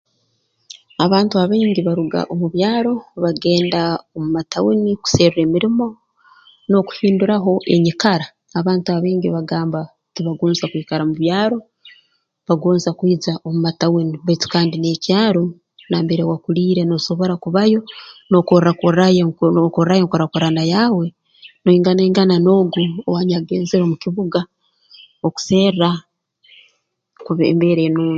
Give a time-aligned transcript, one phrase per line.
[1.05, 3.81] Abantu abaingi baruga omu byaro bagenda
[4.15, 5.87] omu matauni kuserra emirimo
[6.69, 8.25] n'okuhinduraho enyikara
[8.59, 9.81] abantu abaingi bagamba
[10.13, 11.57] tibagonza kwikara mu byaro
[12.47, 15.43] bagonza kwija omu matauni baitu kandi n'ekyaro
[15.89, 17.79] nambere wakuliire noosobora kubayo
[18.29, 19.23] nookorra korraayo
[19.55, 21.05] nookorraayo enkurakurana yaawe
[21.63, 24.41] noinganaingana noogu owanyakugenzere omu kibuga
[25.27, 25.89] okuserra
[27.25, 28.09] kuba embeera enung